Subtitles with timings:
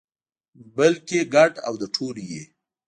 [0.77, 2.43] بلکې ګډ او د ټولو وي.